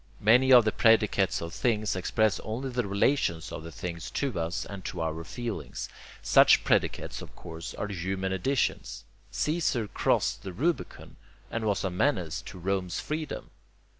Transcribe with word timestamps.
Many 0.19 0.51
of 0.51 0.65
the 0.65 0.71
predicates 0.71 1.41
of 1.41 1.53
things 1.53 1.95
express 1.95 2.39
only 2.39 2.71
the 2.71 2.87
relations 2.87 3.51
of 3.51 3.61
the 3.63 3.71
things 3.71 4.09
to 4.09 4.39
us 4.39 4.65
and 4.65 4.83
to 4.85 4.99
our 4.99 5.23
feelings. 5.23 5.89
Such 6.23 6.63
predicates 6.63 7.21
of 7.21 7.35
course 7.35 7.75
are 7.75 7.87
human 7.87 8.31
additions. 8.33 9.03
Caesar 9.29 9.87
crossed 9.87 10.41
the 10.41 10.53
Rubicon, 10.53 11.17
and 11.51 11.65
was 11.65 11.83
a 11.83 11.91
menace 11.91 12.41
to 12.47 12.57
Rome's 12.57 12.99
freedom. 12.99 13.51